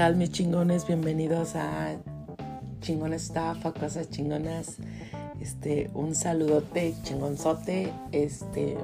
[0.00, 0.86] tal mis chingones?
[0.86, 1.94] Bienvenidos a
[2.80, 4.76] Chingón Staff, a Cosas Chingonas.
[5.42, 7.92] Este, un saludote chingonzote.
[8.10, 8.78] Este,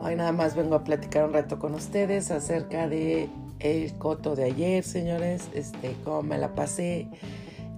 [0.00, 3.28] hoy nada más vengo a platicar un rato con ustedes acerca de
[3.58, 5.50] el coto de ayer, señores.
[5.52, 7.06] Este, cómo me la pasé.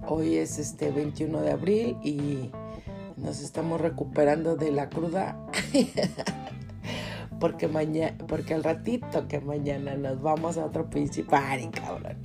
[0.07, 2.51] Hoy es este 21 de abril y
[3.17, 5.37] nos estamos recuperando de la cruda.
[7.39, 12.17] porque mañana, porque al ratito que mañana nos vamos a otro principal, cabrón.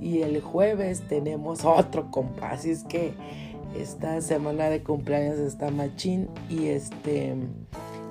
[0.00, 3.12] Y el jueves tenemos otro compa, así es que
[3.76, 7.36] esta semana de cumpleaños está machín y este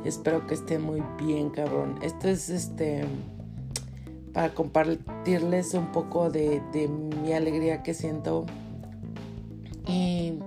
[0.06, 2.00] espero que esté muy bien, cabrón.
[2.02, 3.06] Esto es este
[4.34, 8.46] para compartirles un poco de, de mi alegría que siento
[9.88, 10.40] y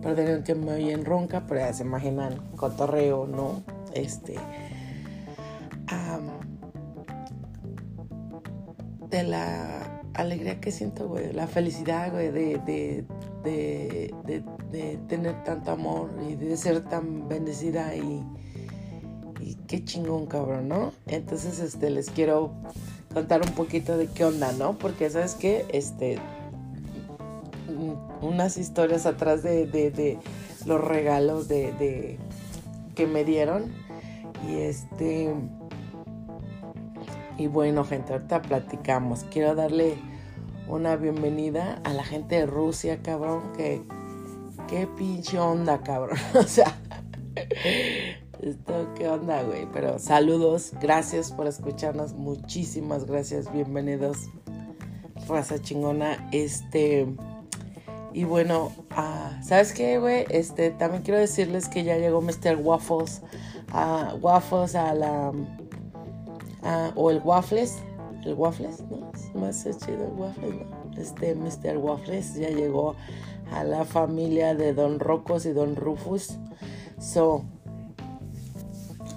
[0.00, 3.62] perdón que me oyen ronca, pero ya se imaginan cotorreo, ¿no?
[3.92, 4.36] Este
[9.14, 14.12] de la alegría que siento, güey, la felicidad, güey, de, de,
[14.72, 18.24] de, tener tanto amor y de ser tan bendecida y,
[19.68, 20.92] qué chingón, cabrón, ¿no?
[21.06, 22.52] Entonces, este, les quiero
[23.12, 24.76] contar un poquito de qué onda, ¿no?
[24.78, 25.64] Porque, ¿sabes qué?
[25.72, 26.18] Este,
[28.20, 30.18] unas historias atrás de,
[30.66, 32.18] los regalos de,
[32.96, 33.72] que me dieron
[34.48, 35.32] y este
[37.36, 39.24] y bueno, gente, ahorita platicamos.
[39.30, 39.96] Quiero darle
[40.68, 43.52] una bienvenida a la gente de Rusia, cabrón.
[43.56, 43.82] Que
[44.68, 46.18] qué pinche onda, cabrón.
[46.34, 46.78] o sea,
[48.40, 49.66] esto qué onda, güey.
[49.72, 52.12] Pero saludos, gracias por escucharnos.
[52.12, 53.52] Muchísimas gracias.
[53.52, 54.28] Bienvenidos,
[55.28, 56.28] raza chingona.
[56.32, 57.06] Este.
[58.12, 60.24] Y bueno, ah, ¿sabes qué, güey?
[60.30, 62.56] Este, también quiero decirles que ya llegó Mr.
[62.62, 63.22] Waffles.
[63.72, 65.32] a Waffles a la
[66.64, 67.78] Ah, o el Waffles,
[68.24, 69.10] el Waffles, ¿no?
[69.14, 71.00] Es más chido el Waffles, ¿no?
[71.00, 71.76] Este Mr.
[71.76, 72.96] Waffles ya llegó
[73.52, 76.38] a la familia de Don Rocos y Don Rufus.
[76.98, 77.44] So,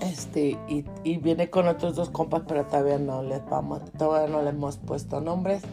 [0.01, 4.49] este, y, viene con otros dos compas, pero todavía no les vamos, todavía no le
[4.49, 5.63] hemos puesto nombres.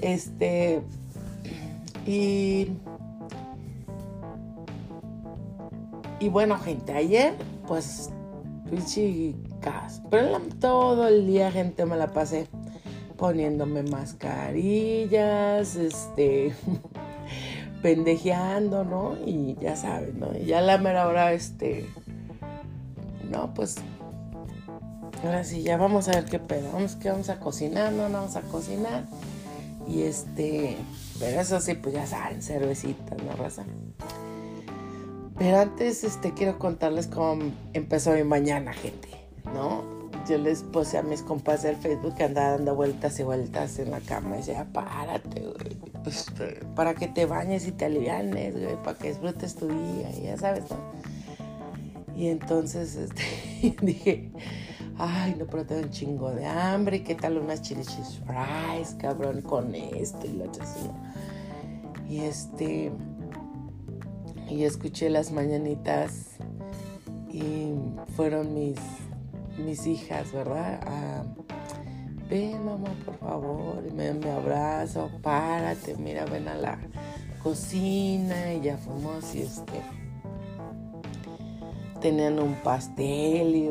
[0.00, 0.82] Este,
[2.06, 2.68] y,
[6.20, 7.34] y bueno, gente, ayer,
[7.66, 8.10] pues,
[10.10, 12.48] pero todo el día, gente, me la pasé
[13.16, 16.54] poniéndome mascarillas, este,
[17.82, 19.16] pendejeando, ¿no?
[19.24, 20.36] Y ya saben, ¿no?
[20.36, 21.88] Y ya la mera hora, este,
[23.30, 23.76] no, pues,
[25.24, 26.70] ahora sí, ya vamos a ver qué pedo.
[26.72, 29.04] Vamos, que vamos a cocinar, no, no vamos a cocinar.
[29.88, 30.76] Y este,
[31.18, 33.64] pero eso sí, pues ya saben, cervecitas, ¿no, raza?
[35.38, 39.15] Pero antes, este, quiero contarles cómo empezó mi mañana, gente.
[39.54, 39.84] ¿No?
[40.28, 43.90] Yo les puse a mis compas del Facebook que andaban dando vueltas y vueltas en
[43.92, 46.26] la cama y decía, párate, güey, pues,
[46.74, 50.64] para que te bañes y te alivianes, güey, para que disfrutes tu día, ya sabes,
[50.70, 50.76] ¿no?
[52.16, 54.32] Y entonces este, dije,
[54.98, 59.42] ay, no, pero tengo un chingo de hambre, ¿qué tal unas chili cheese fries, cabrón,
[59.42, 60.90] con esto y otro así?
[62.08, 62.90] Y este,
[64.48, 66.36] y escuché las mañanitas
[67.30, 67.72] y
[68.16, 68.76] fueron mis
[69.58, 70.80] mis hijas, ¿verdad?
[70.86, 71.24] Ah,
[72.28, 76.78] ven mamá, por favor, y me, abrazo, párate, mira, ven a la
[77.42, 79.82] cocina y ya fuimos y este
[82.00, 83.70] tenían un pastel y,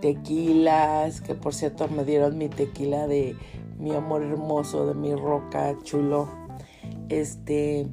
[0.00, 3.34] tequilas, que por cierto me dieron mi tequila de
[3.78, 6.28] mi amor hermoso, de mi roca chulo.
[7.08, 7.86] Este,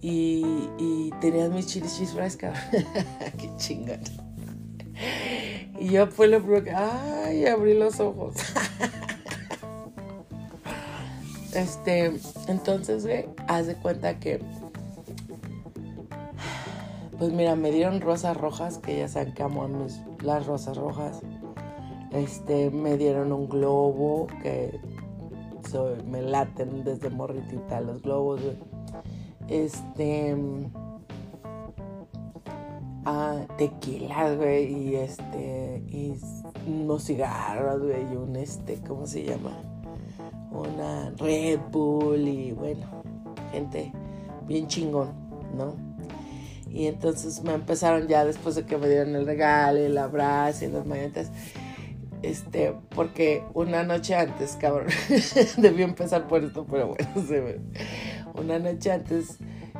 [0.00, 0.44] y,
[0.78, 2.58] y tenían mis chilis frescas.
[3.38, 4.27] Qué chingón.
[5.80, 8.34] Y yo fue lo primero que, ay, abrí los ojos.
[11.54, 12.12] este,
[12.48, 14.40] entonces, güey, haz de cuenta que,
[17.18, 21.20] pues mira, me dieron rosas rojas, que ya saben que amo mis, las rosas rojas.
[22.10, 24.80] Este, me dieron un globo, que
[26.06, 28.56] me laten desde morritita los globos, güey.
[33.08, 36.14] Este tequila, güey, y este, y
[36.66, 39.62] unos cigarros, güey, y un este, ¿cómo se llama?
[40.50, 42.86] Una Red Bull y bueno,
[43.50, 43.92] gente
[44.46, 45.12] bien chingón,
[45.56, 45.74] ¿no?
[46.70, 50.68] Y entonces me empezaron ya después de que me dieron el regalo, el abrazo y
[50.68, 51.30] las mañanitas,
[52.20, 54.88] este, porque una noche antes, cabrón,
[55.56, 57.60] debió empezar por esto, pero bueno, se ve.
[58.34, 59.38] Una noche antes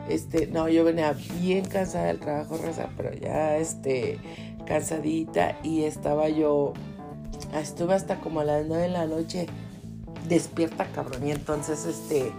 [0.08, 4.19] este, no, yo venía bien cansada del trabajo, Rosa, pero ya, este,
[4.66, 6.72] cansadita y estaba yo,
[7.55, 9.46] estuve hasta como a las nueve de la noche
[10.28, 11.26] despierta cabrón.
[11.26, 12.32] Y entonces, este,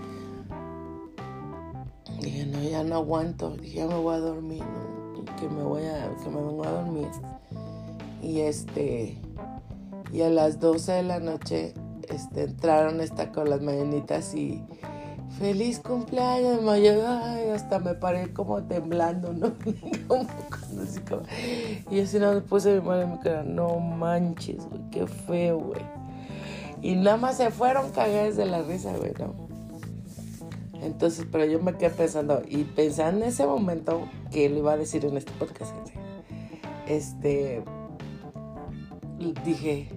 [2.21, 5.00] dije, no, ya no aguanto, dije, ya me voy a dormir, ¿no?
[5.39, 7.07] que me voy a, que me vengo a dormir.
[8.21, 9.18] Y este,
[10.12, 11.74] y a las 12 de la noche,
[12.07, 14.63] este, entraron esta con las mañanitas y
[15.38, 19.54] feliz cumpleaños, ay, hasta me paré como temblando, ¿no?
[20.08, 20.28] como,
[20.81, 21.24] así como,
[21.90, 25.81] y así me puse mi mano en mi cara, no manches, güey, qué feo, güey.
[26.81, 29.34] Y nada más se fueron cagadas de la risa, güey, ¿no?
[30.81, 34.78] Entonces, pero yo me quedé pensando, y pensando en ese momento que lo iba a
[34.78, 35.76] decir en este podcast,
[36.88, 37.64] este,
[39.44, 39.90] dije,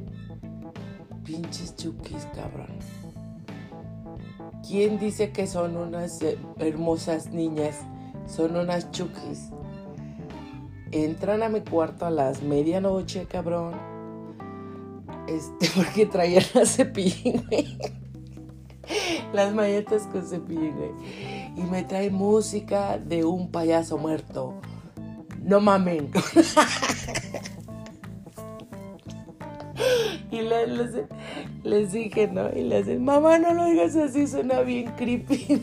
[1.25, 3.02] pinches chukis, cabrón
[4.67, 7.77] ¿Quién dice que son unas eh, hermosas niñas?
[8.27, 9.51] Son unas chukis.
[10.93, 13.75] Entran a mi cuarto a las medianoche, cabrón.
[15.27, 17.45] Este, porque traían la cepillín.
[19.33, 20.75] Las malletas con cepillín.
[21.57, 24.61] Y me trae música de un payaso muerto.
[25.41, 26.11] No mamen.
[30.31, 30.91] y les,
[31.65, 32.51] les, dije, ¿no?
[32.51, 35.63] Y les dije, mamá, no lo digas así, suena bien creepy.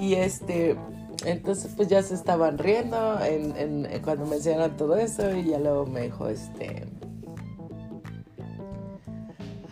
[0.00, 0.76] y este,
[1.24, 5.86] entonces pues ya se estaban riendo en, cuando me enseñaron todo eso y ya luego
[5.86, 6.86] me dijo, este,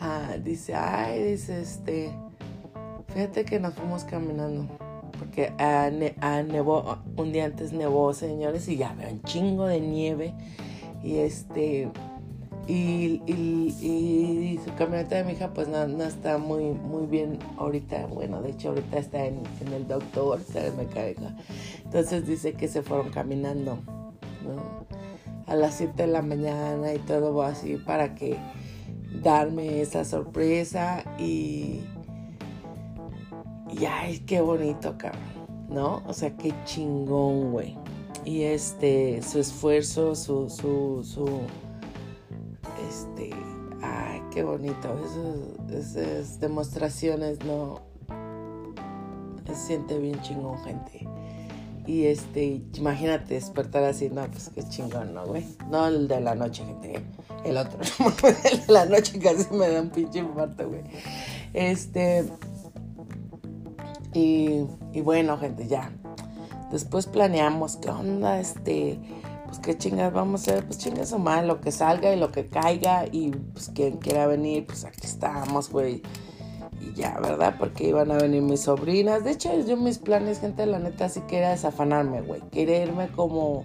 [0.01, 2.11] ah, dice, ay, dice, este,
[3.09, 4.67] fíjate que nos fuimos caminando.
[5.19, 5.91] Porque a,
[6.43, 10.35] nevó, un día antes nevó, señores, y ya veo un chingo de nieve.
[11.03, 11.91] Y este,
[12.69, 18.07] y, su camioneta de mi hija pues no, no, está muy, muy bien ahorita.
[18.07, 19.43] Bueno, de hecho ahorita está en,
[19.75, 21.35] el doctor, se me caiga.
[21.85, 23.79] Entonces dice que se fueron caminando
[25.47, 28.37] a las 7 de la mañana y todo así para que
[29.23, 31.81] darme esa sorpresa y,
[33.71, 35.23] y ay, qué bonito, cabrón,
[35.71, 36.03] ¿no?
[36.07, 37.77] O sea, qué chingón, güey.
[38.27, 41.41] Y este, su esfuerzo, su, su, su
[42.89, 43.31] este,
[43.83, 44.97] ay, qué bonito,
[45.71, 47.81] esas demostraciones, no,
[49.47, 51.07] se siente bien chingón, gente.
[51.87, 55.47] Y este, imagínate despertar así, no, pues qué chingón, ¿no, güey?
[55.71, 57.01] No el de la noche, gente,
[57.45, 57.79] el otro,
[58.51, 60.83] el de la noche casi me da un pinche infarto, güey.
[61.55, 62.27] Este,
[64.13, 65.91] y, y bueno, gente, ya.
[66.71, 68.99] Después planeamos qué onda, este,
[69.49, 72.31] pues qué chingas vamos a hacer, pues chingas o mal, lo que salga y lo
[72.31, 76.03] que caiga y pues quien quiera venir, pues aquí estamos, güey.
[76.81, 77.57] Y ya, ¿verdad?
[77.59, 79.25] Porque iban a venir mis sobrinas.
[79.25, 82.43] De hecho, yo mis planes, gente, la neta sí quería desafanarme, güey.
[82.51, 82.87] Quería
[83.17, 83.65] como,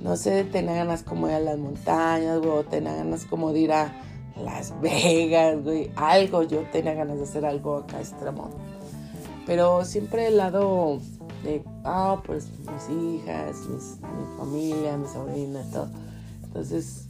[0.00, 3.72] no sé, tenía ganas como ir a las montañas, güey, tenía ganas como de ir
[3.72, 3.92] a
[4.42, 5.90] Las Vegas, güey.
[5.94, 8.48] Algo, yo tenía ganas de hacer algo acá extremo.
[9.44, 11.00] Pero siempre el lado
[11.84, 15.88] ah, pues mis hijas, mi familia, mi sobrina, todo.
[16.44, 17.06] Entonces,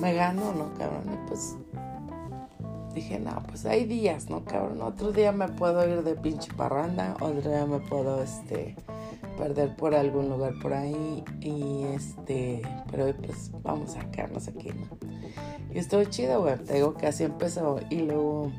[0.00, 1.04] me gano, ¿no, cabrón?
[1.12, 1.56] Y pues
[2.94, 4.82] dije, no, pues hay días, ¿no, cabrón?
[4.82, 8.76] Otro día me puedo ir de pinche parranda, otro día me puedo, este,
[9.38, 14.98] perder por algún lugar por ahí y, este, pero pues vamos a quedarnos aquí, ¿no?
[15.74, 18.52] Y estuvo chido, güey, te digo que así empezó y luego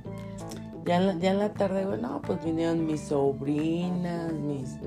[0.85, 4.77] ya en, la, tarde, güey, no, pues vinieron mis sobrinas, mis,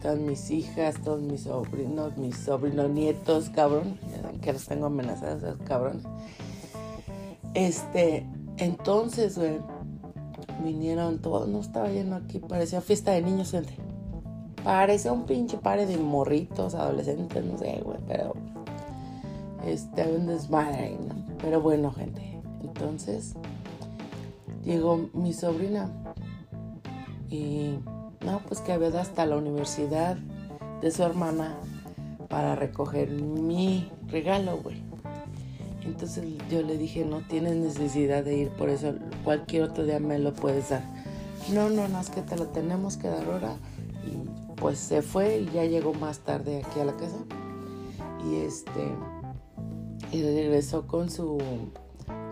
[0.00, 3.98] todas mis hijas, todos mis sobrinos, mis sobrinos nietos, cabrón,
[4.40, 6.02] que los tengo amenazados, cabrón.
[7.54, 8.26] Este,
[8.56, 9.58] entonces, güey,
[10.64, 13.74] vinieron todos, no estaba lleno aquí, parecía fiesta de niños, gente.
[14.64, 18.34] Parecía un pinche pare de morritos, adolescentes, no sé, güey, pero
[19.64, 21.14] este, un desmadre, ¿no?
[21.40, 23.34] Pero bueno, gente, entonces
[24.66, 25.90] llegó mi sobrina
[27.30, 27.78] y
[28.24, 30.16] no, pues que había ido hasta la universidad
[30.82, 31.56] de su hermana
[32.28, 34.82] para recoger mi regalo, güey.
[35.84, 40.18] Entonces yo le dije, no tienes necesidad de ir, por eso cualquier otro día me
[40.18, 40.82] lo puedes dar.
[41.54, 43.56] No, no, no, es que te lo tenemos que dar ahora.
[44.04, 47.16] Y pues se fue y ya llegó más tarde aquí a la casa.
[48.28, 48.92] Y este,
[50.10, 51.38] y regresó con su,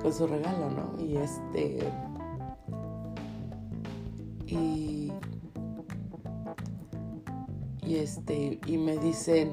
[0.02, 1.00] con su regalo, ¿no?
[1.00, 1.78] Y este,
[4.46, 5.12] y,
[7.82, 9.52] y este y me dicen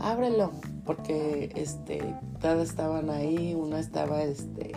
[0.00, 0.52] ábrelo
[0.84, 4.72] porque este todas estaban ahí una estaba este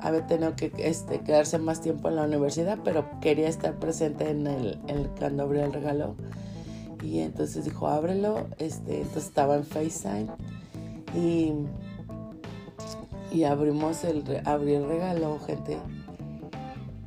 [0.00, 4.46] había tenido que este, quedarse más tiempo en la universidad pero quería estar presente en
[4.46, 6.14] el, en cuando abrió el regalo
[7.02, 10.26] y entonces dijo ábrelo este entonces estaba en FaceTime
[11.14, 11.52] y
[13.34, 15.76] Y abrimos el, abrí el regalo, gente.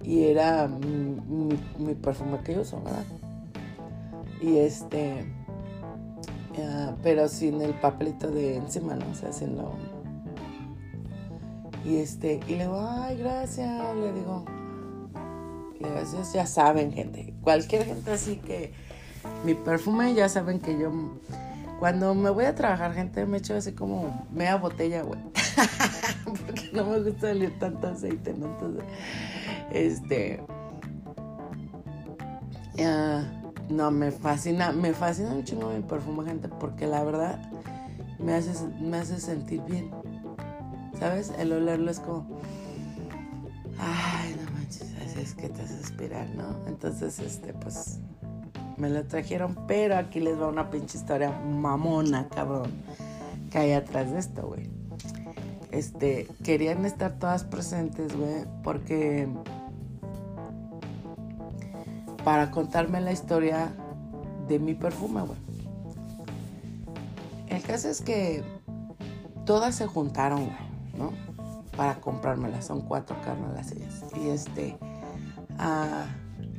[0.07, 3.03] Y era mi, perfume que yo uso, ¿verdad?
[4.41, 5.25] Y este,
[7.03, 9.05] pero sin el papelito de encima, ¿no?
[9.11, 9.73] O sea, sin lo...
[11.83, 14.45] Y este, y le digo, ay, gracias, le digo,
[15.81, 18.71] gracias, ya saben, gente, cualquier gente así que
[19.43, 20.89] mi perfume, ya saben que yo,
[21.79, 25.19] cuando me voy a trabajar, gente, me echo así como media botella, güey,
[26.45, 28.47] porque no me gusta salir tanto aceite, ¿no?
[28.47, 28.83] Entonces,
[29.71, 30.41] este,
[32.75, 33.37] ya
[33.69, 37.39] no, me fascina, me fascina un chingo mi perfume, gente, porque la verdad
[38.19, 39.91] me hace, me hace sentir bien.
[40.99, 41.31] ¿Sabes?
[41.37, 42.39] El olerlo es como,
[43.77, 46.67] ay, no manches, es que te hace esperar, ¿no?
[46.67, 47.99] Entonces, este, pues,
[48.77, 52.71] me lo trajeron, pero aquí les va una pinche historia mamona, cabrón,
[53.51, 54.69] que hay atrás de esto, güey.
[55.71, 59.27] Este, querían estar todas presentes, güey, porque
[62.27, 63.71] para contarme la historia
[64.49, 65.39] de mi perfume, güey.
[67.47, 68.43] El caso es que
[69.45, 70.57] todas se juntaron, güey,
[70.97, 71.13] ¿no?
[71.77, 72.61] Para comprármela.
[72.61, 74.03] Son cuatro carnas ellas.
[74.21, 74.77] Y este,
[75.57, 76.03] ah,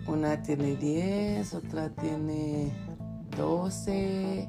[0.06, 2.72] una tiene 10, otra tiene
[3.37, 4.48] 12,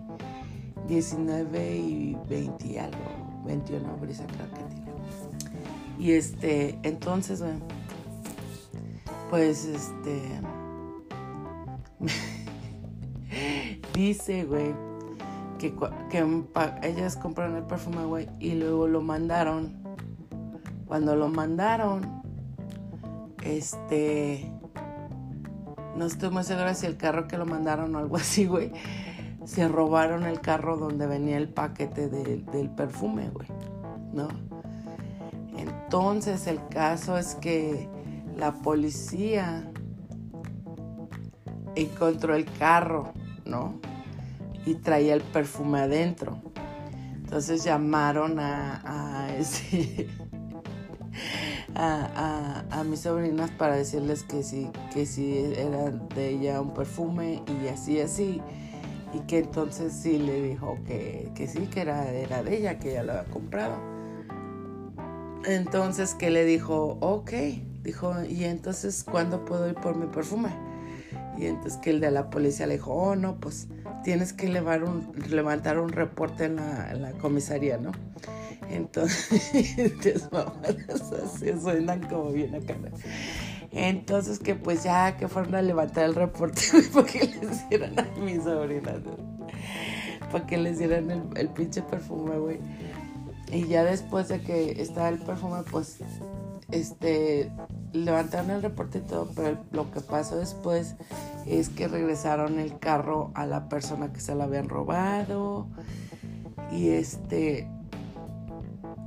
[0.87, 3.43] 19 y 20 y algo.
[3.43, 4.91] 21, brisa creo que tiene.
[5.99, 7.59] Y este, entonces, güey,
[9.29, 10.39] pues este
[13.93, 14.73] Dice, güey,
[15.57, 15.73] que,
[16.83, 19.77] ellas compraron el perfume, güey, y luego lo mandaron.
[20.85, 22.21] Cuando lo mandaron,
[23.43, 24.51] este.
[25.95, 28.71] No estoy muy segura si el carro que lo mandaron o algo así, güey.
[29.45, 33.47] Se robaron el carro donde venía el paquete del perfume, güey.
[34.13, 34.27] ¿No?
[35.57, 37.89] Entonces el caso es que
[38.37, 39.69] la policía
[41.83, 43.13] encontró el carro,
[43.45, 43.79] ¿no?
[44.65, 46.41] Y traía el perfume adentro.
[47.15, 49.43] Entonces llamaron a,
[52.71, 57.67] a, mis sobrinas para decirles que sí, que sí era de ella un perfume y
[57.67, 58.41] así, así.
[59.13, 62.91] Y que entonces sí le dijo que, que sí, que era, era de ella, que
[62.91, 63.75] ella lo había comprado.
[65.45, 67.31] Entonces que le dijo, ok,
[67.83, 70.68] dijo, ¿y entonces cuándo puedo ir por mi perfume?
[71.39, 73.67] Y entonces que el de la policía le dijo, oh no, pues
[74.03, 77.91] tienes que levantar un reporte en la, comisaría, ¿no?
[78.69, 82.75] Entonces, mamadas así suenan como bien acá.
[83.71, 86.61] Entonces que pues ya que fueron a levantar el reporte
[86.93, 88.95] para que le hicieran a mi sobrina,
[90.31, 92.59] para que le hicieran el, el pinche perfume, güey.
[93.51, 95.99] Y ya después de que estaba el perfume, pues
[96.71, 97.51] este
[97.93, 100.95] levantaron el reporte y todo, pero lo que pasó después
[101.47, 105.67] es que regresaron el carro a la persona que se lo habían robado
[106.71, 107.67] y este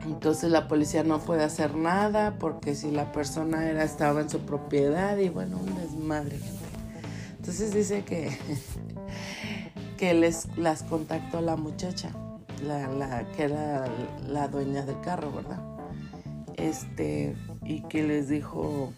[0.05, 4.41] entonces la policía no puede hacer nada porque si la persona era estaba en su
[4.41, 6.41] propiedad y bueno un desmadre
[7.37, 8.37] entonces dice que
[9.97, 12.11] que les las contactó la muchacha
[12.65, 13.85] la, la que era
[14.27, 15.61] la dueña del carro verdad
[16.57, 18.93] este y que les dijo,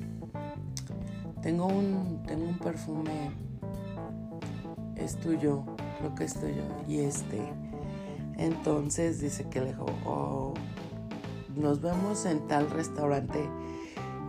[1.43, 3.31] tengo un, tengo un perfume,
[4.97, 5.65] es tuyo,
[5.99, 7.41] creo que es tuyo, y este,
[8.37, 10.55] entonces dice que le dijo, oh,
[11.55, 13.49] nos vemos en tal restaurante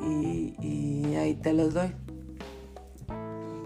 [0.02, 1.96] y, y ahí te los doy.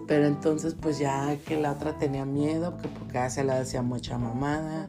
[0.08, 4.18] Pero entonces pues ya que la otra tenía miedo, que porque se la hacía mucha
[4.18, 4.88] mamada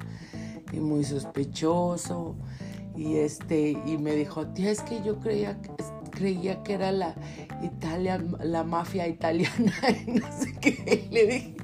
[0.72, 2.36] y muy sospechoso
[2.96, 5.58] y este y me dijo tía es que yo creía
[6.10, 7.14] creía que era la
[7.62, 9.72] Italia la mafia italiana
[10.06, 11.54] y no sé qué le dije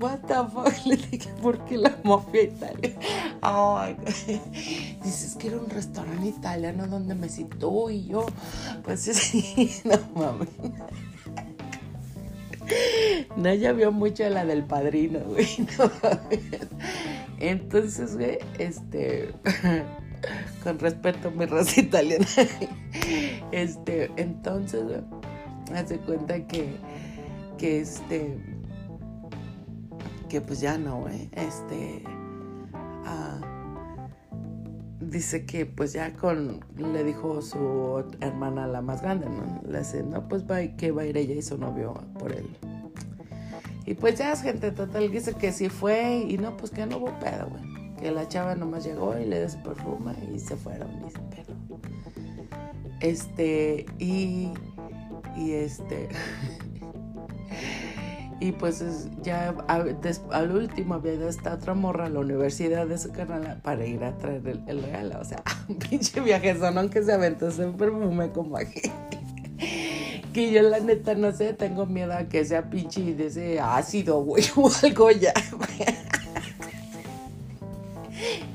[0.00, 3.00] what the fuck le dije ¿por qué la mafia italiana
[3.42, 3.80] oh,
[5.04, 8.26] dices que era un restaurante italiano donde me citó y yo
[8.84, 10.48] pues sí no mames.
[13.36, 15.46] No, ya vio mucho la del padrino, güey.
[17.38, 19.34] Entonces, güey, este
[20.64, 22.26] con respeto mi raza italiana.
[23.52, 24.82] Este, entonces,
[25.72, 26.76] hace cuenta que,
[27.58, 28.38] que este,
[30.28, 31.28] que pues ya no, ¿eh?
[31.32, 32.02] Este,
[33.04, 33.40] ah,
[35.00, 39.62] dice que pues ya con, le dijo su hermana la más grande, ¿no?
[39.70, 42.48] Le dice, no, pues va, que va a ir ella y su novio por él.
[43.86, 47.18] Y pues ya gente total, dice que sí fue y no, pues que no hubo
[47.20, 47.73] pedo, güey
[48.04, 51.56] que la chava nomás llegó y le dio su perfume y se fueron, dice, pero.
[53.00, 54.50] Este, y.
[55.34, 56.10] Y este.
[58.40, 63.10] y pues ya al último había ido esta otra morra a la universidad de su
[63.10, 65.18] canal para ir a traer el, regalo.
[65.18, 68.82] O sea, un pinche viaje son aunque se aventó ese perfume como aquí
[70.34, 74.20] que yo la neta no sé, tengo miedo a que sea pinche de ese ácido,
[74.22, 75.32] güey, o algo ya,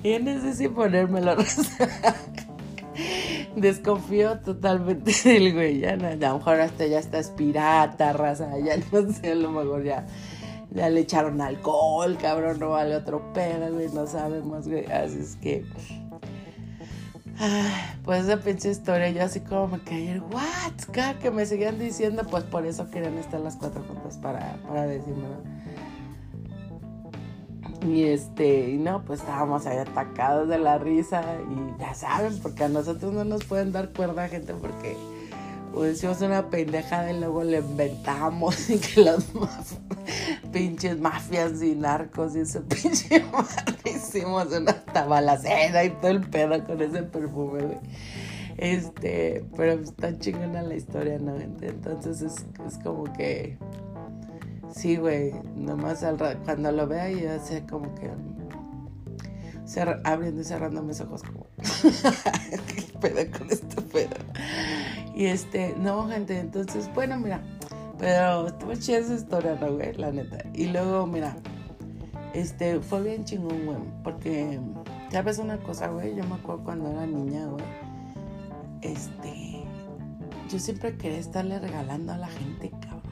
[0.04, 0.16] güey.
[0.16, 1.36] Y no sé si ponérmelo.
[3.56, 5.80] Desconfío totalmente del güey.
[5.80, 8.52] Ya no, a lo mejor hasta ya está pirata, raza.
[8.60, 10.06] Ya no sé, a lo mejor ya,
[10.72, 13.90] ya le echaron alcohol, cabrón, no vale otro pedo, güey.
[13.90, 14.86] No sabemos, güey.
[14.86, 15.66] Así es que
[18.04, 22.44] pues esa pinche historia, yo así como me caí what, que me seguían diciendo, pues
[22.44, 25.26] por eso querían estar las cuatro juntas para, para decirme,
[27.86, 32.66] Y este, y no, pues estábamos ahí atacados de la risa y ya saben, porque
[32.66, 34.98] a nosotros no nos pueden dar cuerda, gente, porque
[35.74, 39.28] pues hicimos una pendejada y luego le inventamos y que las
[40.52, 43.24] pinches mafias y narcos y ese pinche
[43.86, 47.78] hicimos una tabalacera y todo el pedo con ese perfume, güey.
[48.58, 51.38] Este, pero está chingona la historia, ¿no?
[51.38, 53.58] Entonces es, es como que.
[54.72, 55.34] Sí, güey.
[55.56, 58.12] Nomás al cuando lo vea, yo sé como que.
[60.04, 61.48] abriendo y cerrando mis ojos, como.
[62.68, 64.16] ¿Qué pedo con este pedo?
[65.16, 67.42] Y este, no, gente, entonces, bueno, mira.
[67.98, 69.94] Pero estuvo chida esa historia, ¿no, güey?
[69.96, 70.38] La neta.
[70.54, 71.36] Y luego, mira,
[72.34, 73.78] este, fue bien chingón, güey.
[74.04, 74.60] Porque,
[75.12, 76.16] ya ves una cosa, güey?
[76.16, 77.66] Yo me acuerdo cuando era niña, güey.
[78.82, 79.66] Este,
[80.50, 83.09] yo siempre quería estarle regalando a la gente, cabrón.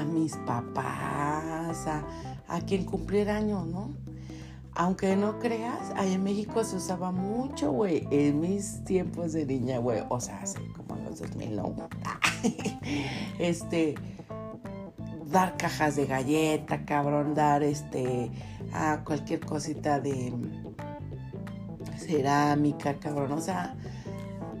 [0.00, 2.04] A mis papás, a,
[2.48, 3.90] a quien cumpliera años, ¿no?
[4.74, 9.78] Aunque no creas, ahí en México se usaba mucho, güey, en mis tiempos de niña,
[9.78, 10.02] güey.
[10.08, 11.74] O sea, hace como los 2000, ¿no?
[13.38, 13.94] este,
[15.30, 18.30] dar cajas de galleta, cabrón, dar este,
[18.72, 20.32] a cualquier cosita de
[21.96, 23.76] cerámica, cabrón, o sea,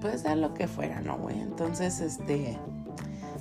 [0.00, 1.40] puedes dar lo que fuera, ¿no, güey?
[1.40, 2.58] Entonces, este,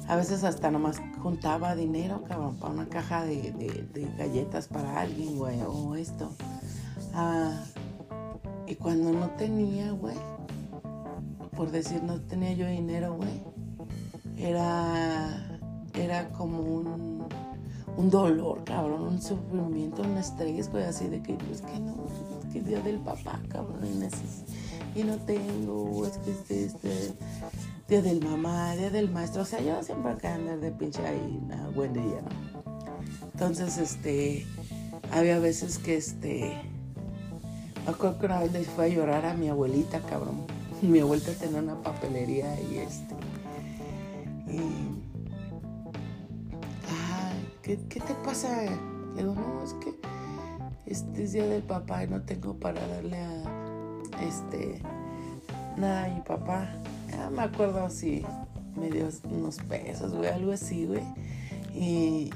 [0.09, 5.61] a veces hasta nomás juntaba dinero, cabrón, para una caja de, galletas para alguien, güey,
[5.61, 6.31] o esto.
[7.13, 7.63] Ah,
[8.65, 10.15] y cuando no tenía, güey,
[11.55, 13.43] por decir no tenía yo dinero, güey,
[14.35, 15.59] era
[15.93, 17.27] era como un,
[17.97, 21.95] un dolor, cabrón, un sufrimiento, un estrés, güey, así de que, es que no,
[22.47, 27.13] es que día del papá, cabrón, y, y no tengo, es que este, este,
[27.89, 31.39] día del mamá, día del maestro, o sea, yo siempre acá andar de pinche ahí,
[31.43, 32.63] una buen día, ¿no?
[33.33, 34.45] Entonces, este,
[35.11, 36.61] había veces que, este,
[37.85, 40.45] me acuerdo que una vez le fue a llorar a mi abuelita, cabrón.
[40.83, 43.15] Mi abuelita tenía una papelería y este,
[44.47, 44.99] y
[47.63, 48.49] ¿qué, te pasa?
[49.15, 49.95] Le digo, no, es que
[50.85, 54.81] este es día del papá y no tengo para darle a este
[55.77, 56.78] nada a mi papá.
[57.31, 58.25] Me acuerdo así,
[58.75, 61.03] me dio unos pesos, güey, algo así, güey.
[61.73, 62.29] Y,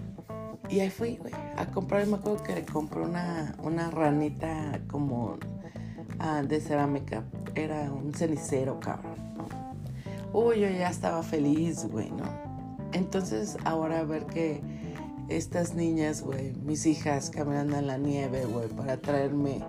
[0.70, 2.06] y ahí fui, güey, a comprar.
[2.08, 5.38] Me acuerdo que le compré una, una ranita como
[6.20, 7.24] ah, de cerámica.
[7.56, 9.16] Era un cenicero, cabrón.
[10.34, 12.26] Uy, yo ya estaba feliz, güey, ¿no?
[12.92, 14.62] Entonces, ahora ver que
[15.30, 19.64] estas niñas, güey, mis hijas caminando en la nieve, güey, para traerme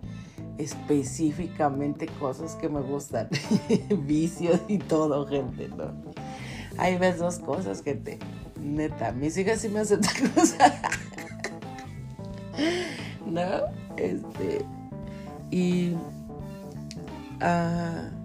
[0.59, 3.29] específicamente cosas que me gustan,
[4.07, 5.93] vicios y todo, gente, ¿no?
[6.77, 8.19] Ahí ves dos cosas, gente.
[8.61, 10.01] Neta, mis hijas sí me hacen
[10.35, 10.73] cosas.
[13.27, 13.43] ¿No?
[13.97, 14.65] Este.
[15.51, 15.93] Y.
[17.41, 18.25] Uh,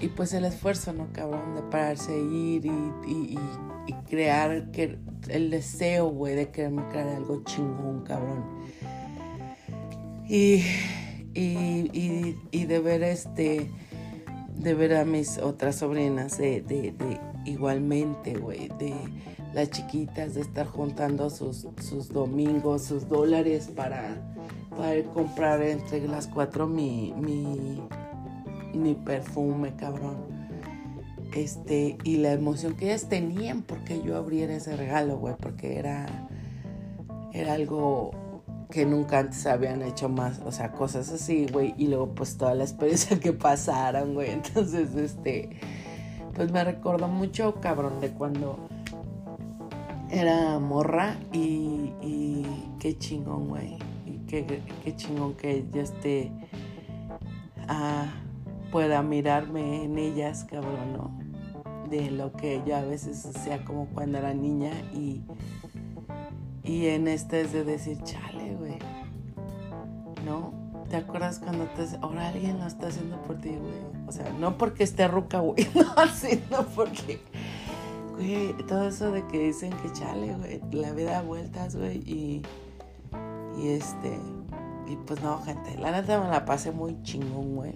[0.00, 1.54] y pues el esfuerzo, ¿no, cabrón?
[1.54, 3.38] De pararse, ir y
[4.08, 8.44] crear que el deseo, güey, de quererme crear algo chingón, cabrón.
[10.28, 10.62] Y,
[11.36, 13.70] y, y, de ver este,
[14.56, 16.94] de ver a mis otras sobrinas, de, de
[17.44, 18.94] igualmente, güey, de
[19.52, 24.16] las chiquitas, de estar juntando sus, sus domingos, sus dólares para,
[24.76, 27.82] para comprar entre las cuatro mi, mi,
[28.74, 30.36] mi perfume, cabrón.
[31.34, 36.28] Este, y la emoción que ellas tenían porque yo abriera ese regalo, güey, porque era,
[37.34, 38.12] era algo
[38.70, 42.54] que nunca antes habían hecho más, o sea, cosas así, güey, y luego pues toda
[42.54, 45.50] la experiencia que pasaron, güey, entonces, este,
[46.34, 48.58] pues me recordó mucho, cabrón, de cuando
[50.10, 52.46] era morra y, y
[52.78, 54.62] qué chingón, güey, y qué,
[54.96, 56.32] chingón que yo esté,
[57.68, 58.06] ah,
[58.70, 61.26] pueda mirarme en ellas, cabrón, ¿no?
[61.88, 65.22] De lo que yo a veces hacía como cuando era niña y,
[66.66, 68.78] y en este es de decir, chale, güey,
[70.24, 70.52] ¿no?
[70.90, 74.06] ¿Te acuerdas cuando te ahora alguien lo está haciendo por ti, güey?
[74.06, 77.20] O sea, no porque esté ruca, güey, no, sino porque,
[78.16, 82.42] güey, todo eso de que dicen que chale, güey, la vida da vueltas, güey, y,
[83.58, 84.18] y este,
[84.88, 87.74] y pues no, gente, la neta me la pasé muy chingón, güey.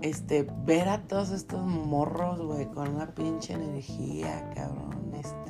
[0.00, 5.41] Este, ver a todos estos morros, güey, con una pinche energía, cabrón, este.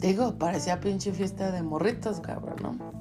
[0.00, 2.98] Digo, parecía pinche fiesta de morritos, cabrón, ¿no?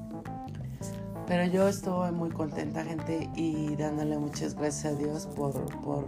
[1.28, 6.06] Pero yo estuve muy contenta, gente, y dándole muchas gracias a Dios por, por,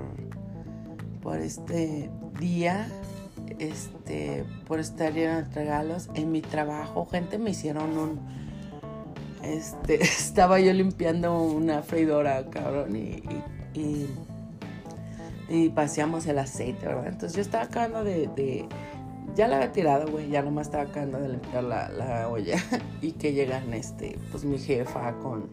[1.21, 2.87] por este día,
[3.59, 6.09] este, por estar lleno de regalos.
[6.13, 8.19] En mi trabajo, gente, me hicieron un.
[9.43, 13.21] Este, estaba yo limpiando una freidora, cabrón, y,
[13.73, 14.07] y,
[15.49, 17.07] y, paseamos el aceite, ¿verdad?
[17.07, 18.69] Entonces yo estaba acabando de,
[19.35, 22.57] ya la había tirado, güey, ya nomás estaba acabando de limpiar la, la, olla.
[23.01, 25.49] Y que llegan, este, pues mi jefa con,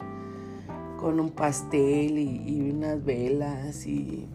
[0.99, 4.29] con un pastel y, unas velas y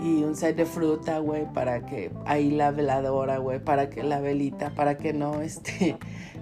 [0.00, 4.20] y un set de fruta, güey, para que ahí la veladora, güey, para que la
[4.20, 5.96] velita, para que no, este,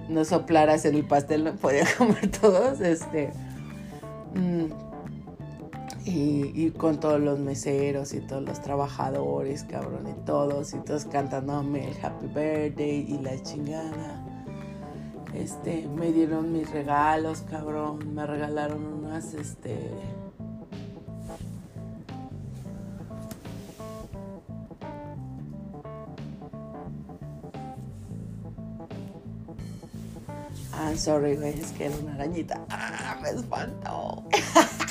[0.08, 3.30] no soplaras en el pastel, no podía comer todos, este,
[4.34, 4.66] mm,
[6.06, 11.90] y, con todos los meseros y todos los trabajadores, cabrón, y todos, y todos cantándome
[11.90, 14.22] el Happy Birthday y la chingada.
[15.34, 19.90] Este, me dieron mis regalos, cabrón, me regalaron unas, este,
[30.78, 32.64] Ah, sorry, güey, es que era una arañita.
[32.68, 34.24] Ah, me espantó.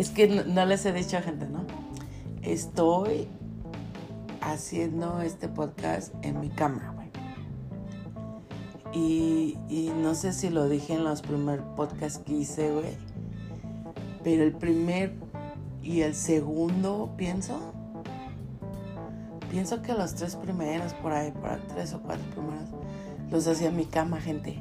[0.00, 1.66] es que no, les he dicho a gente, ¿no?
[2.40, 3.28] Estoy
[4.40, 7.10] haciendo este podcast en mi cama, güey.
[8.94, 12.96] Y, y no sé si lo dije en los primeros podcasts que hice, güey.
[14.24, 15.12] Pero el primer
[15.82, 17.60] y el segundo, pienso.
[19.50, 22.70] Pienso que los tres primeros, por ahí, por tres o cuatro primeros
[23.30, 24.58] los hacía en mi cama, gente.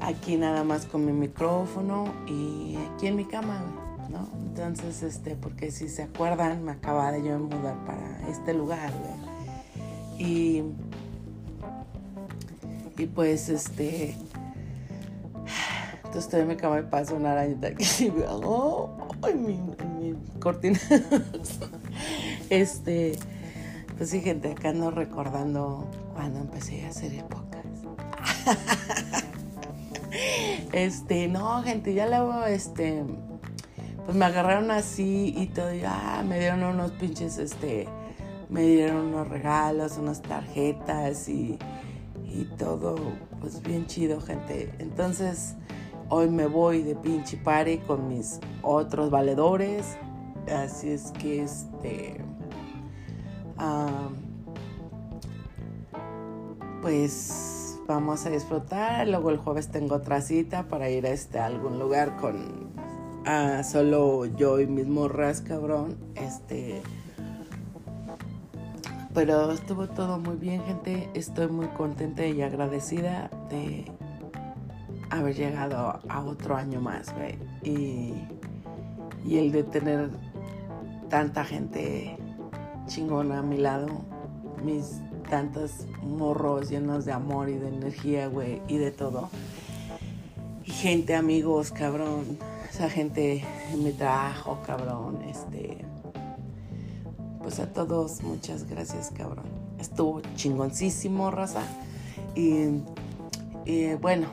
[0.00, 4.28] Aquí nada más con mi micrófono y aquí en mi cama, ¿no?
[4.40, 8.90] Entonces, este, porque si se acuerdan, me acababa de yo mudar para este lugar.
[10.18, 10.62] Y,
[12.96, 14.16] y pues, este,
[15.96, 19.60] entonces estoy en mi cama y pasa una arañita aquí y veo, ¡ay, mi,
[19.98, 20.80] mi cortina!
[22.50, 23.18] este,
[23.98, 27.24] pues sí, gente, acá ando recordando cuando empecé a hacer el
[30.72, 33.04] este, no, gente, ya luego, este,
[34.06, 37.88] pues me agarraron así y todo, y, ah, me dieron unos pinches, este,
[38.48, 41.58] me dieron unos regalos, unas tarjetas y,
[42.24, 42.94] y todo,
[43.40, 44.72] pues bien chido, gente.
[44.78, 45.56] Entonces,
[46.08, 49.98] hoy me voy de pinche party con mis otros valedores,
[50.54, 52.24] así es que, este,
[56.80, 59.08] pues vamos a disfrutar.
[59.08, 62.65] Luego el jueves tengo otra cita para ir a, este, algún lugar con
[63.64, 65.96] solo yo y mis morras, cabrón.
[66.14, 66.82] Este.
[69.14, 71.08] Pero estuvo todo muy bien, gente.
[71.14, 73.86] Estoy muy contenta y agradecida de
[75.10, 77.38] haber llegado a otro año más, güey.
[77.62, 78.14] Y,
[79.24, 80.10] y el de tener
[81.08, 82.16] tanta gente
[82.86, 83.86] chingona a mi lado.
[84.62, 89.30] Mis tantos morros llenos de amor y de energía, güey, y de todo.
[90.64, 92.38] Y gente, amigos, cabrón.
[92.76, 95.22] Esa gente en mi trabajo, cabrón.
[95.30, 95.78] Este.
[97.42, 99.46] Pues a todos, muchas gracias, cabrón.
[99.78, 101.62] Estuvo chingoncísimo, raza.
[102.34, 102.82] Y,
[103.64, 104.26] y bueno,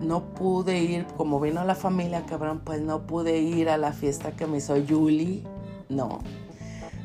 [0.00, 4.32] no pude ir, como vino la familia, cabrón, pues no pude ir a la fiesta
[4.32, 5.44] que me hizo Julie.
[5.88, 6.18] No,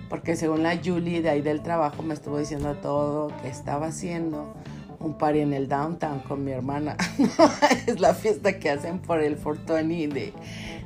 [0.09, 4.51] porque según la Julie de ahí del trabajo me estuvo diciendo todo que estaba haciendo
[5.03, 6.95] un party en el downtown con mi hermana.
[7.87, 10.33] es la fiesta que hacen por el Fortuny de,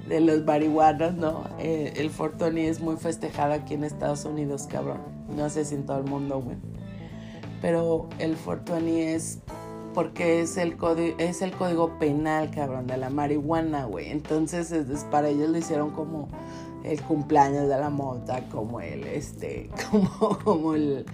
[0.07, 1.43] de los marihuanos, ¿no?
[1.59, 5.01] Eh, el Fortuny es muy festejado aquí en Estados Unidos, cabrón.
[5.35, 6.57] No sé si en todo el mundo, güey.
[7.61, 9.39] Pero el Fortuny es
[9.95, 14.11] porque es el código es el código penal, cabrón, de la marihuana, güey.
[14.11, 16.27] Entonces, es, para ellos lo hicieron como
[16.83, 21.05] el cumpleaños de la mota, como el, este, como, como el,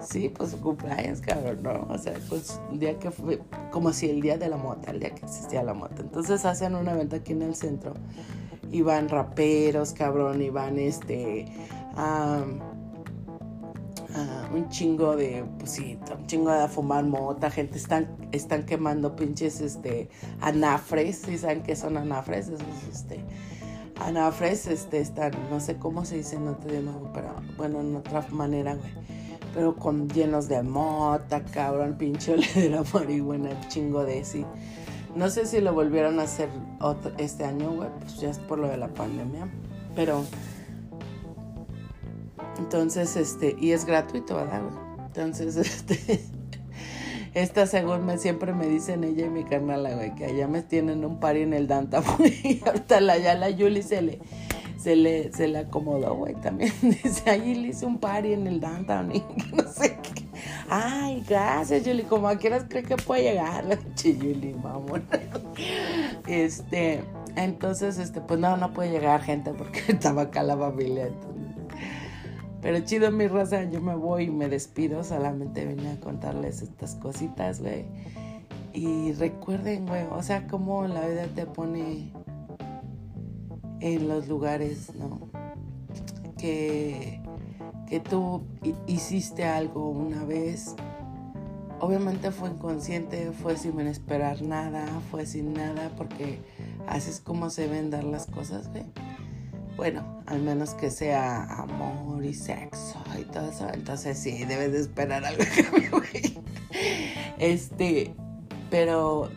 [0.00, 1.86] Sí, pues su cumpleaños, cabrón, ¿no?
[1.90, 5.00] O sea, pues un día que fue, como si el día de la mota, el
[5.00, 6.00] día que existía la mota.
[6.00, 7.94] Entonces hacen un evento aquí en el centro.
[8.72, 11.46] Y van raperos, cabrón, y van este.
[14.54, 19.60] un chingo de, pues sí, un chingo de fumar mota, gente están, están quemando pinches
[19.60, 20.08] este
[20.40, 22.48] anafres, ¿sí saben qué son anafres?
[22.48, 23.24] Esos, este,
[24.04, 28.24] anafres, este, están, no sé cómo se dice en otro idioma, pero bueno, en otra
[28.30, 29.19] manera, güey
[29.54, 34.44] pero con llenos de mota, cabrón, pinche de la marihuana, chingo de sí.
[35.14, 36.48] No sé si lo volvieron a hacer
[37.18, 39.48] este año, güey, pues ya es por lo de la pandemia,
[39.96, 40.24] pero
[42.58, 45.06] entonces, este, y es gratuito, ¿verdad, güey?
[45.06, 46.20] Entonces, este,
[47.34, 51.04] esta según me siempre me dicen ella y mi carnal, güey, que allá me tienen
[51.04, 52.02] un party en el Danta,
[52.44, 54.20] y ahorita la, ya la Yuli se le
[54.80, 56.72] se le, se le acomodó, güey, también.
[56.82, 59.22] Dice, ahí le hice un party en el downtown y
[59.54, 60.24] no sé qué.
[60.70, 62.04] Ay, gracias, Julie.
[62.04, 65.04] Como a quieras cree que puede llegar la Julie, mamón.
[66.26, 67.04] Este,
[67.36, 71.10] entonces, este, pues no, no puede llegar gente porque estaba acá la familia.
[72.62, 75.04] Pero chido, mi raza, yo me voy y me despido.
[75.04, 77.84] Solamente vine a contarles estas cositas, güey.
[78.72, 82.12] Y recuerden, güey, o sea, cómo la vida te pone
[83.80, 85.30] en los lugares, ¿no?
[86.38, 87.20] Que,
[87.88, 88.42] que tú
[88.86, 90.74] hiciste algo una vez.
[91.80, 96.38] Obviamente fue inconsciente, fue sin esperar nada, fue sin nada, porque
[96.86, 98.84] así es como se ven dar las cosas, ¿ve?
[99.76, 104.80] Bueno, al menos que sea amor y sexo y todo eso, entonces sí, debes de
[104.80, 105.42] esperar algo
[105.90, 106.38] güey.
[107.38, 108.14] Este,
[108.68, 109.30] pero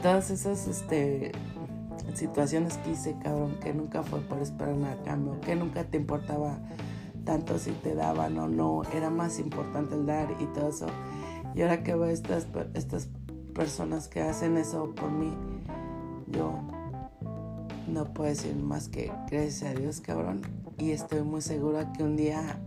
[0.00, 1.32] todas esas, este,
[2.14, 5.96] situaciones que hice, cabrón, que nunca fue por esperar nada a cambio, que nunca te
[5.96, 6.58] importaba
[7.24, 10.86] tanto si te daban o no, era más importante el dar y todo eso.
[11.54, 13.08] Y ahora que veo estas, estas
[13.54, 15.32] personas que hacen eso por mí,
[16.28, 16.60] yo
[17.88, 20.42] no puedo decir más que gracias a Dios, cabrón.
[20.78, 22.60] Y estoy muy segura que un día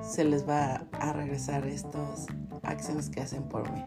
[0.00, 2.26] se les va a regresar estas
[2.62, 3.84] acciones que hacen por mí.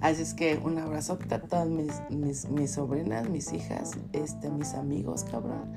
[0.00, 5.24] Así es que un abrazo a todas mis, mis, sobrinas, mis hijas, este, mis amigos,
[5.24, 5.72] cabrón.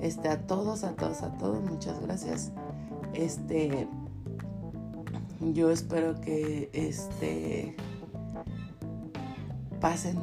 [0.00, 2.52] Este, a todos, a todos, a todos, muchas gracias.
[3.14, 3.88] Este,
[5.40, 7.76] yo espero que este
[9.80, 10.18] pasen,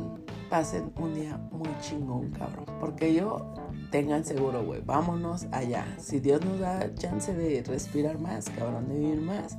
[0.50, 2.66] pasen un día muy chingón, cabrón.
[2.80, 3.54] Porque yo
[3.92, 5.86] tengan seguro, güey, vámonos allá.
[6.00, 9.58] Si Dios nos da chance de respirar más, cabrón, de vivir más,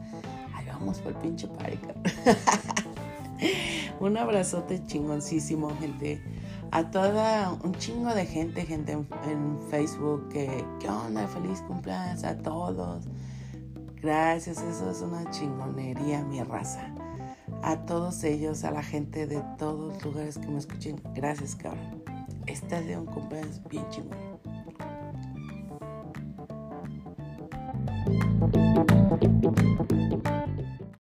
[0.55, 1.79] ahí vamos por el pinche party,
[4.03, 6.21] un abrazote chingoncísimo, gente.
[6.73, 11.29] A toda, un chingo de gente, gente en, Facebook, que, ¿qué onda?
[11.29, 13.05] Feliz cumpleaños a todos.
[14.01, 16.93] Gracias, eso es una chingonería, mi raza.
[17.62, 22.03] A todos ellos, a la gente de todos los lugares que me escuchen, gracias, cabrón.
[22.47, 24.32] Este es de un cumpleaños bien chingón.